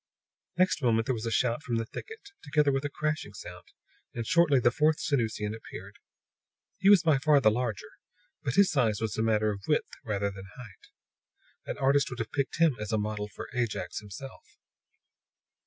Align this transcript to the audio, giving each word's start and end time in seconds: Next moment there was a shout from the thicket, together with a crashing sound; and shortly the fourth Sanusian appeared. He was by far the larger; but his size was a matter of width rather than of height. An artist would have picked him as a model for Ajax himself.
Next 0.57 0.81
moment 0.81 1.05
there 1.05 1.13
was 1.13 1.27
a 1.27 1.31
shout 1.31 1.61
from 1.61 1.75
the 1.75 1.85
thicket, 1.85 2.31
together 2.41 2.71
with 2.71 2.83
a 2.83 2.89
crashing 2.89 3.35
sound; 3.35 3.65
and 4.15 4.25
shortly 4.25 4.59
the 4.59 4.71
fourth 4.71 4.99
Sanusian 4.99 5.53
appeared. 5.55 5.99
He 6.79 6.89
was 6.89 7.03
by 7.03 7.19
far 7.19 7.39
the 7.39 7.51
larger; 7.51 7.99
but 8.41 8.55
his 8.55 8.71
size 8.71 8.99
was 8.99 9.15
a 9.17 9.21
matter 9.21 9.51
of 9.51 9.61
width 9.67 9.93
rather 10.03 10.31
than 10.31 10.45
of 10.45 10.53
height. 10.59 10.87
An 11.67 11.77
artist 11.77 12.09
would 12.09 12.17
have 12.17 12.31
picked 12.31 12.57
him 12.57 12.75
as 12.79 12.91
a 12.91 12.97
model 12.97 13.27
for 13.27 13.47
Ajax 13.53 13.99
himself. 13.99 14.57